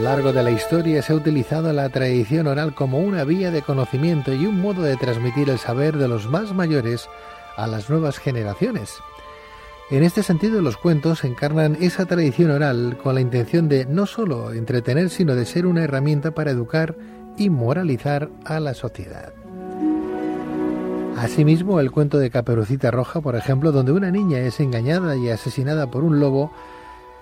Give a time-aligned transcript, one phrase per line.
[0.00, 3.60] lo largo de la historia se ha utilizado la tradición oral como una vía de
[3.60, 7.06] conocimiento y un modo de transmitir el saber de los más mayores
[7.54, 8.94] a las nuevas generaciones.
[9.90, 14.52] En este sentido, los cuentos encarnan esa tradición oral con la intención de no solo
[14.52, 16.96] entretener, sino de ser una herramienta para educar
[17.36, 19.34] y moralizar a la sociedad.
[21.18, 25.90] Asimismo, el cuento de Caperucita Roja, por ejemplo, donde una niña es engañada y asesinada
[25.90, 26.52] por un lobo,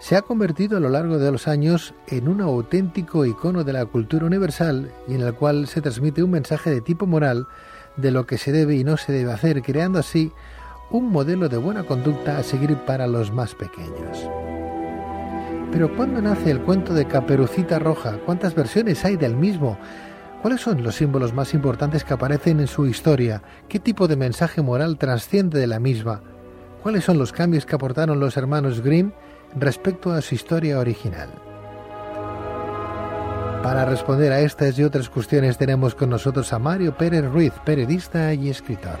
[0.00, 3.84] se ha convertido a lo largo de los años en un auténtico icono de la
[3.84, 7.46] cultura universal y en el cual se transmite un mensaje de tipo moral
[7.96, 10.32] de lo que se debe y no se debe hacer, creando así
[10.90, 14.26] un modelo de buena conducta a seguir para los más pequeños.
[15.70, 18.18] Pero ¿cuándo nace el cuento de Caperucita Roja?
[18.24, 19.78] ¿Cuántas versiones hay del mismo?
[20.40, 23.42] ¿Cuáles son los símbolos más importantes que aparecen en su historia?
[23.68, 26.22] ¿Qué tipo de mensaje moral trasciende de la misma?
[26.82, 29.12] ¿Cuáles son los cambios que aportaron los hermanos Grimm
[29.56, 31.30] respecto a su historia original?
[33.62, 38.32] Para responder a estas y otras cuestiones tenemos con nosotros a Mario Pérez Ruiz, periodista
[38.32, 38.98] y escritor.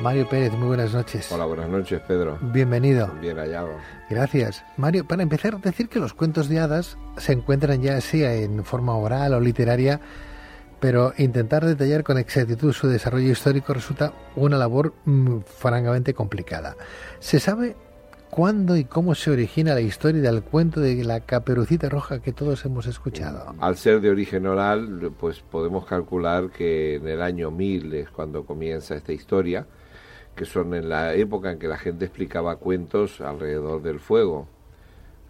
[0.00, 1.32] Mario Pérez, muy buenas noches.
[1.32, 2.36] Hola, buenas noches, Pedro.
[2.42, 3.06] Bienvenido.
[3.22, 3.70] Bien hallado.
[4.10, 4.62] Gracias.
[4.76, 8.94] Mario, para empezar, decir que los cuentos de hadas se encuentran ya sea en forma
[8.96, 10.00] oral o literaria,
[10.84, 16.76] pero intentar detallar con exactitud su desarrollo histórico resulta una labor mm, francamente complicada.
[17.20, 17.74] ¿Se sabe
[18.28, 22.66] cuándo y cómo se origina la historia del cuento de la caperucita roja que todos
[22.66, 23.54] hemos escuchado?
[23.60, 28.44] Al ser de origen oral, pues podemos calcular que en el año 1000 es cuando
[28.44, 29.66] comienza esta historia
[30.36, 34.48] que son en la época en que la gente explicaba cuentos alrededor del fuego.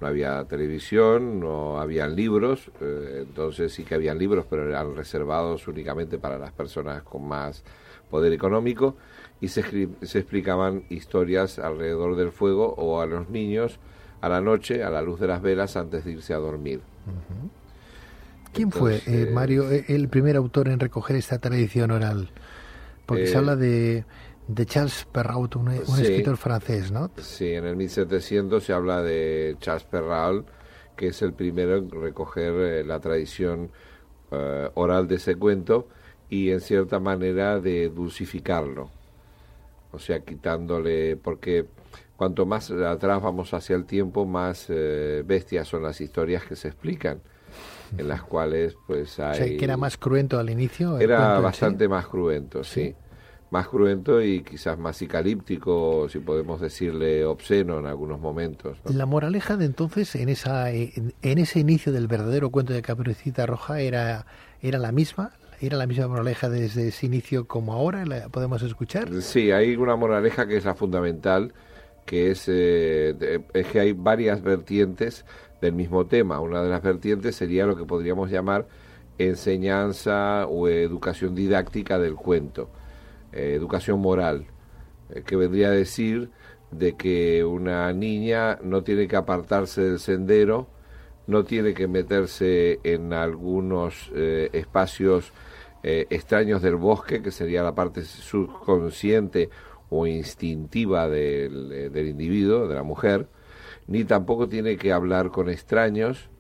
[0.01, 5.67] No había televisión, no habían libros, eh, entonces sí que habían libros, pero eran reservados
[5.69, 7.63] únicamente para las personas con más
[8.11, 8.97] poder económico
[9.41, 13.79] y se, se explicaban historias alrededor del fuego o a los niños
[14.25, 16.81] a la noche, a la luz de las velas, antes de irse a dormir.
[18.55, 22.31] ¿Quién fue, eh, Mario, el primer autor en recoger esta tradición oral?
[23.05, 24.07] Porque se eh, habla de
[24.47, 27.11] de Charles Perrault, un, escritor francés, ¿no?
[27.17, 30.47] Sí, en el 1700 se habla de Charles Perrault,
[30.97, 33.71] que es el primero en recoger eh, la tradición
[34.31, 35.89] eh, oral de ese cuento
[36.29, 38.91] y en cierta manera de dulcificarlo.
[39.93, 41.67] O sea, quitándole, porque
[42.17, 46.69] cuanto más atrás vamos hacia el tiempo, más eh, bestias son las historias que se
[46.69, 47.21] explican
[47.97, 49.33] en las cuales pues hay...
[49.33, 50.99] O sea, que era más cruento al inicio.
[50.99, 52.95] Era bastante más cruento, sí
[53.51, 58.79] más cruento y quizás más psicalíptico, si podemos decirle obsceno en algunos momentos.
[58.85, 63.81] La moraleja de entonces, en, esa, en, ese inicio del verdadero cuento de Caperucita Roja,
[63.81, 64.27] era,
[64.61, 68.05] era la misma, ¿Era la misma moraleja desde ese inicio como ahora?
[68.05, 69.09] ¿La podemos escuchar?
[69.23, 71.55] Sí, hay una moraleja que es la fundamental,
[72.05, 75.25] que es, eh, es que hay varias vertientes
[75.63, 76.41] del mismo tema.
[76.41, 78.67] Una de las vertientes sería lo que podríamos llamar
[79.17, 82.69] enseñanza o educación didáctica del cuento
[83.35, 84.47] eh, educación moral,
[85.11, 86.31] eh, que vendría a decir
[86.71, 90.69] de que una niña no tiene que apartarse del sendero,
[91.27, 95.33] no tiene que meterse en algunos eh, espacios
[95.87, 99.51] extraños del bosque, que sería la parte subconsciente
[99.91, 103.29] o instintiva del, del individuo, de la mujer,
[103.87, 106.31] ni tampoco tiene que hablar con extraños,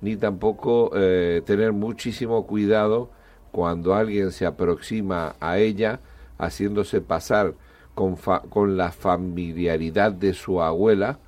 [0.00, 3.12] ni tampoco tener muchísimo cuidado
[3.52, 6.00] cuando alguien se aproxima a ella
[6.40, 7.54] haciéndose pasar
[7.94, 11.18] con, con la familiaridad de su abuela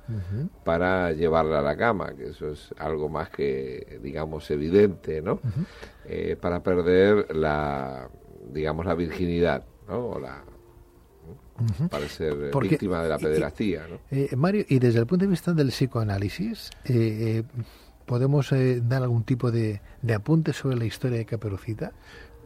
[0.63, 5.39] para llevarla a la cama, que eso es algo más que, digamos, evidente, ¿no?
[6.05, 8.09] Eh, para perder la,
[8.51, 10.07] digamos, la virginidad, ¿no?
[10.07, 10.43] O la,
[11.89, 13.85] para ser víctima de la pederastía.
[13.87, 13.99] ¿no?
[14.09, 17.43] Eh, Mario, y desde el punto de vista del psicoanálisis, eh,
[18.05, 18.49] ¿podemos
[18.81, 21.91] dar algún tipo de, de apunte sobre la historia de Caperucita?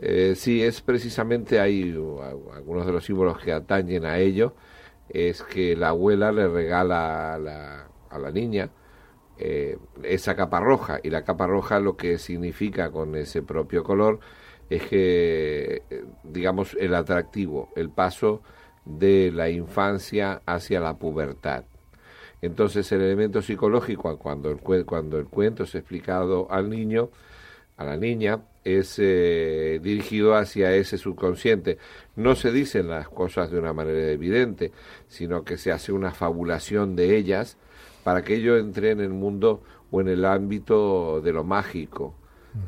[0.02, 1.92] Eh, sí, es precisamente ahí
[2.54, 4.54] algunos de los símbolos que atañen a ello,
[5.10, 8.70] es que la abuela le regala a la, a la niña
[9.40, 14.20] eh, esa capa roja y la capa roja lo que significa con ese propio color
[14.70, 18.42] es que, eh, digamos, el atractivo, el paso
[18.86, 21.66] de la infancia hacia la pubertad.
[22.42, 27.10] Entonces el elemento psicológico cuando el, cuando el cuento es explicado al niño,
[27.78, 31.78] a la niña, es eh, dirigido hacia ese subconsciente.
[32.16, 34.72] No se dicen las cosas de una manera evidente,
[35.08, 37.58] sino que se hace una fabulación de ellas
[38.04, 42.16] para que ello entre en el mundo o en el ámbito de lo mágico,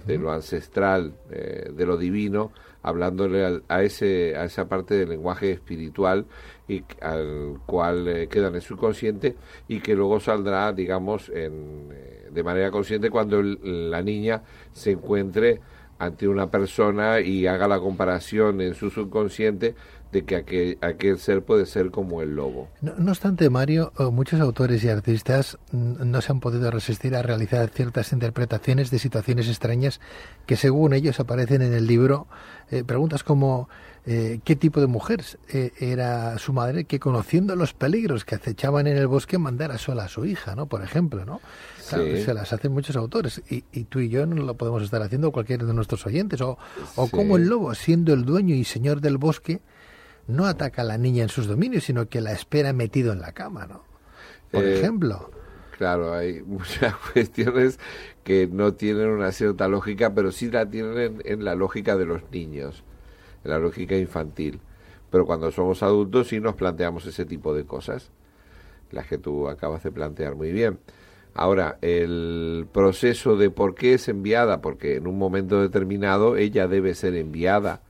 [0.05, 5.51] de lo ancestral, eh, de lo divino, hablándole a, ese, a esa parte del lenguaje
[5.51, 6.25] espiritual
[6.67, 9.35] y al cual eh, queda en el subconsciente
[9.67, 15.59] y que luego saldrá, digamos, en, eh, de manera consciente cuando la niña se encuentre
[15.97, 19.75] ante una persona y haga la comparación en su subconsciente
[20.11, 20.35] de que
[20.81, 22.67] aquel, ser puede ser como el lobo.
[22.81, 27.69] No, obstante, Mario, eh, muchos autores y artistas no se han podido resistir a realizar
[27.69, 29.99] ciertas interpretaciones de situaciones extrañas
[30.47, 32.27] que según ellos aparecen en el libro.
[32.71, 33.69] Eh, preguntas como
[34.05, 38.97] eh, qué tipo de mujer era su madre que conociendo los peligros que acechaban en
[38.97, 40.65] el bosque mandara sola a su hija, ¿no?
[40.65, 41.39] Por ejemplo, ¿no?
[41.77, 45.65] Se las hacen muchos autores y, tú y yo no lo podemos estar haciendo cualquiera
[45.65, 46.41] de nuestros oyentes.
[46.41, 46.57] O,
[46.95, 49.59] o como el lobo, siendo el dueño y señor del bosque,
[50.29, 53.33] no ataca a la niña en sus dominios, sino que la espera metido en la
[53.33, 53.83] cama, ¿no?
[54.51, 55.31] Por eh, ejemplo.
[55.77, 57.79] Claro, hay muchas cuestiones
[58.23, 62.21] que no tienen una cierta lógica, pero sí la tienen en, la lógica de los
[62.31, 62.83] niños,
[63.43, 64.59] en la lógica infantil.
[65.09, 68.11] Pero cuando somos adultos sí nos planteamos ese tipo de cosas,
[68.91, 70.79] las que tú acabas de plantear muy bien.
[71.33, 76.93] Ahora, el proceso de por qué es enviada, porque en un momento determinado ella debe
[76.93, 77.81] ser enviada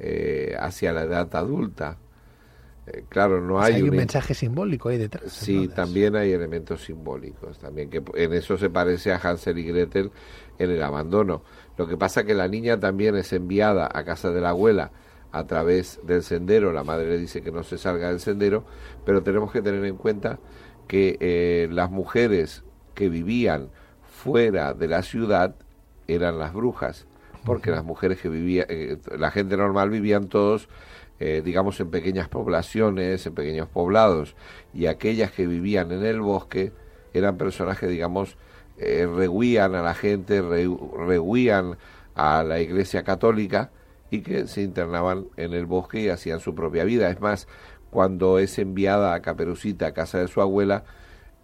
[0.00, 1.98] eh, hacia la edad adulta.
[2.86, 5.30] Eh, claro, no hay, hay un, mensaje simbólico ahí detrás.
[5.30, 10.10] Sí, también hay elementos simbólicos, también que en eso se parece a Hansel y Gretel
[10.58, 11.42] en el abandono.
[11.76, 14.90] Lo que pasa que la niña también es enviada a casa de la abuela
[15.32, 18.64] a través del sendero, la madre le dice que no se salga del sendero,
[19.04, 20.40] pero tenemos que tener en cuenta
[20.88, 22.64] que eh, las mujeres
[22.94, 23.68] que vivían
[24.02, 25.54] fuera de la ciudad
[26.08, 27.06] eran las brujas
[27.44, 30.68] porque las mujeres que vivían, eh, la gente normal vivían todos,
[31.18, 34.34] eh, digamos, en pequeñas poblaciones, en pequeños poblados,
[34.72, 36.72] y aquellas que vivían en el bosque
[37.12, 38.36] eran personas que, digamos,
[38.78, 41.76] eh, rehuían a la gente, rehuían
[42.14, 43.70] a la iglesia católica
[44.10, 47.10] y que se internaban en el bosque y hacían su propia vida.
[47.10, 47.46] Es más,
[47.90, 50.84] cuando es enviada a Caperucita a casa de su abuela,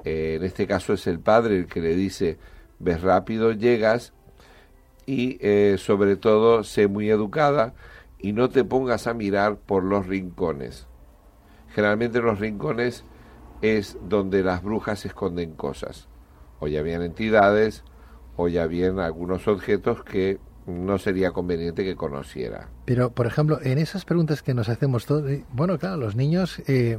[0.04, 2.38] en este caso es el padre el que le dice,
[2.78, 4.12] ves rápido, llegas,
[5.06, 7.74] y eh, sobre todo sé muy educada
[8.18, 10.86] y no te pongas a mirar por los rincones.
[11.68, 13.04] Generalmente los rincones
[13.62, 16.08] es donde las brujas esconden cosas,
[16.58, 17.84] o ya bien entidades,
[18.36, 22.68] o ya bien algunos objetos que no sería conveniente que conociera.
[22.84, 26.60] Pero, por ejemplo, en esas preguntas que nos hacemos todos, eh, bueno, claro, los niños,
[26.66, 26.98] eh,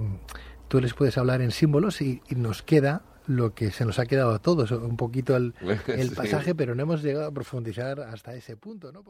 [0.68, 4.34] tú les puedes hablar en símbolos y nos queda lo que se nos ha quedado
[4.34, 5.54] a todos, un poquito el,
[5.88, 9.04] el pasaje, pero no hemos llegado a profundizar hasta ese punto, ¿no?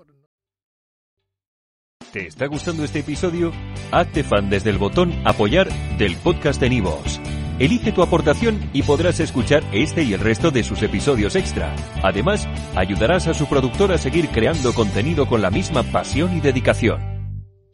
[2.11, 3.51] ¿Te está gustando este episodio?
[3.91, 5.67] Hazte fan desde el botón apoyar
[5.97, 7.19] del podcast de Nivos.
[7.59, 11.75] Elige tu aportación y podrás escuchar este y el resto de sus episodios extra.
[12.03, 17.16] Además, ayudarás a su productor a seguir creando contenido con la misma pasión y dedicación.